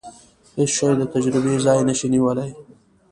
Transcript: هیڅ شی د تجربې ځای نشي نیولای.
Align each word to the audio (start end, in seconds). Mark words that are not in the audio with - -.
هیڅ 0.57 0.69
شی 0.75 0.93
د 0.99 1.03
تجربې 1.13 1.53
ځای 1.65 1.79
نشي 1.87 2.07
نیولای. 2.13 2.51